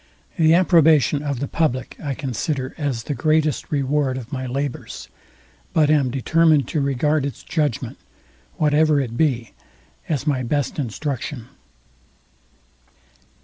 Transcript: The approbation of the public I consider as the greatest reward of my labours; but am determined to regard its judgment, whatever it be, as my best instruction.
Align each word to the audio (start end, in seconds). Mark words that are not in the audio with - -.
The 0.39 0.55
approbation 0.55 1.21
of 1.21 1.39
the 1.39 1.47
public 1.47 1.95
I 2.03 2.15
consider 2.15 2.73
as 2.75 3.03
the 3.03 3.13
greatest 3.13 3.71
reward 3.71 4.17
of 4.17 4.33
my 4.33 4.47
labours; 4.47 5.09
but 5.73 5.91
am 5.91 6.09
determined 6.09 6.67
to 6.69 6.81
regard 6.81 7.23
its 7.23 7.43
judgment, 7.43 7.99
whatever 8.57 8.99
it 8.99 9.15
be, 9.15 9.51
as 10.09 10.25
my 10.25 10.41
best 10.41 10.79
instruction. 10.79 11.49